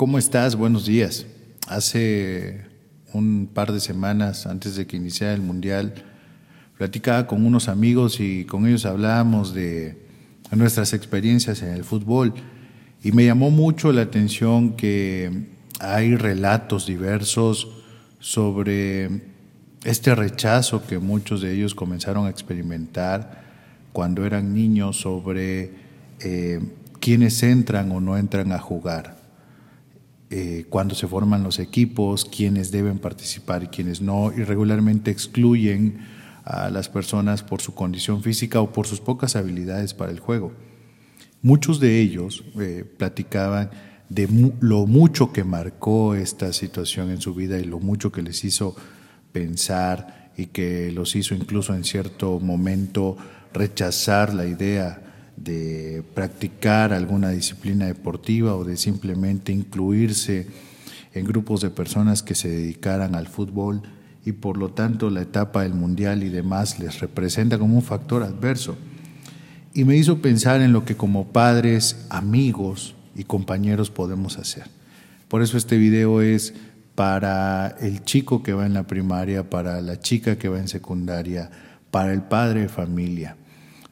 [0.00, 0.56] ¿Cómo estás?
[0.56, 1.26] Buenos días.
[1.68, 2.62] Hace
[3.12, 5.92] un par de semanas antes de que iniciara el Mundial,
[6.78, 9.98] platicaba con unos amigos y con ellos hablábamos de
[10.52, 12.32] nuestras experiencias en el fútbol
[13.04, 15.48] y me llamó mucho la atención que
[15.80, 17.68] hay relatos diversos
[18.20, 19.20] sobre
[19.84, 23.44] este rechazo que muchos de ellos comenzaron a experimentar
[23.92, 25.74] cuando eran niños sobre
[26.20, 26.58] eh,
[27.00, 29.19] quiénes entran o no entran a jugar,
[30.30, 36.06] eh, cuando se forman los equipos, quiénes deben participar y quiénes no, y regularmente excluyen
[36.44, 40.52] a las personas por su condición física o por sus pocas habilidades para el juego.
[41.42, 43.70] Muchos de ellos eh, platicaban
[44.08, 44.28] de
[44.60, 48.76] lo mucho que marcó esta situación en su vida y lo mucho que les hizo
[49.32, 53.16] pensar y que los hizo incluso en cierto momento
[53.52, 55.09] rechazar la idea
[55.42, 60.46] de practicar alguna disciplina deportiva o de simplemente incluirse
[61.14, 63.82] en grupos de personas que se dedicaran al fútbol
[64.24, 68.22] y por lo tanto la etapa del mundial y demás les representa como un factor
[68.22, 68.76] adverso.
[69.72, 74.64] Y me hizo pensar en lo que como padres, amigos y compañeros podemos hacer.
[75.28, 76.54] Por eso este video es
[76.94, 81.50] para el chico que va en la primaria, para la chica que va en secundaria,
[81.90, 83.36] para el padre de familia,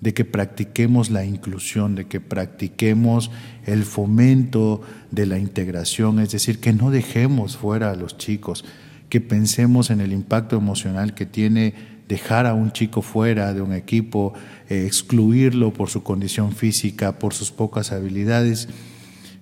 [0.01, 3.31] de que practiquemos la inclusión, de que practiquemos
[3.67, 8.65] el fomento de la integración, es decir, que no dejemos fuera a los chicos,
[9.09, 11.75] que pensemos en el impacto emocional que tiene
[12.09, 14.33] dejar a un chico fuera de un equipo,
[14.69, 18.69] eh, excluirlo por su condición física, por sus pocas habilidades.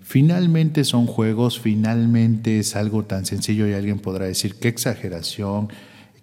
[0.03, 5.69] Finalmente son juegos, finalmente es algo tan sencillo y alguien podrá decir qué exageración,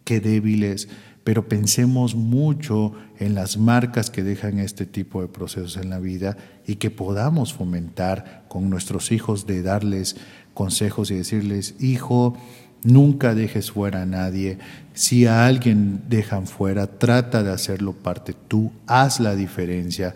[0.03, 0.89] qué débiles,
[1.23, 6.37] pero pensemos mucho en las marcas que dejan este tipo de procesos en la vida
[6.67, 10.17] y que podamos fomentar con nuestros hijos de darles
[10.53, 12.37] consejos y decirles, hijo,
[12.83, 14.57] nunca dejes fuera a nadie,
[14.93, 20.13] si a alguien dejan fuera, trata de hacerlo parte tú, haz la diferencia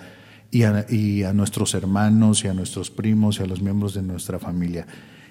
[0.52, 4.88] y a, nuestros hermanos y a nuestros primos y a los miembros de nuestra familia.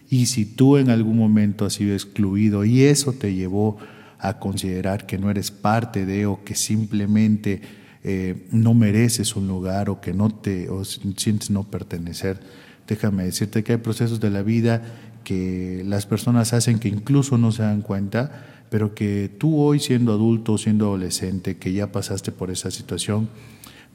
[0.09, 3.78] Y si tú en algún momento has sido excluido y eso te llevó
[4.19, 7.60] a considerar que no eres parte de o que simplemente
[8.04, 10.69] eh, no mereces un lugar o que no te
[11.16, 12.41] sientes no pertenecer,
[12.87, 14.82] déjame decirte que hay procesos de la vida
[15.25, 20.12] que las personas hacen que incluso no se dan cuenta, pero que tú hoy siendo
[20.12, 23.28] adulto, siendo adolescente, que ya pasaste por esa situación,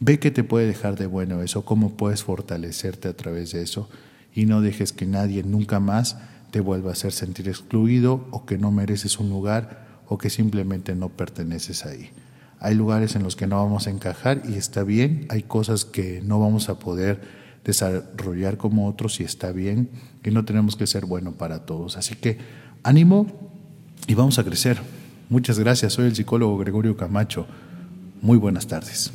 [0.04, 3.88] Ve que te puede dejar de bueno eso, cómo puedes fortalecerte a través de eso.
[4.34, 6.18] Y no dejes que nadie nunca más
[6.50, 10.94] te vuelva a hacer sentir excluido o que no mereces un lugar o que simplemente
[10.94, 12.10] no perteneces ahí.
[12.60, 16.22] Hay lugares en los que no vamos a encajar y está bien, hay cosas que
[16.22, 17.22] no vamos a poder
[17.64, 19.90] desarrollar como otros y está bien
[20.22, 21.96] y no tenemos que ser bueno para todos.
[21.96, 22.40] Así que
[22.84, 23.26] ánimo
[24.06, 24.82] y vamos a crecer.
[25.30, 27.48] Muchas gracias, soy el psicólogo Gregorio Camacho.
[28.22, 29.14] Muy buenas tardes.